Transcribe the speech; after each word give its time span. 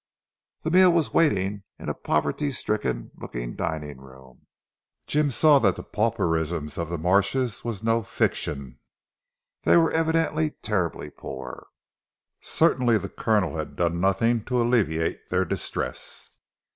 The 0.63 0.71
meal 0.71 0.91
was 0.91 1.13
waiting 1.13 1.61
in 1.77 1.87
a 1.87 1.93
poverty 1.93 2.49
stricken 2.49 3.11
looking 3.13 3.55
dining 3.55 3.99
room. 4.01 4.47
Jim 5.05 5.29
saw 5.29 5.59
that 5.59 5.75
the 5.75 5.83
pauperism 5.83 6.69
of 6.75 6.89
the 6.89 6.97
Marshes 6.97 7.63
was 7.63 7.83
no 7.83 8.01
fiction. 8.01 8.79
They 9.61 9.77
were 9.77 9.91
evidently 9.91 10.53
terribly 10.63 11.11
poor. 11.11 11.67
Certainly 12.41 12.97
the 12.97 13.09
Colonel 13.09 13.57
had 13.57 13.75
done 13.75 14.01
nothing 14.01 14.43
to 14.45 14.59
alleviate 14.59 15.29
their 15.29 15.45
distress. 15.45 16.27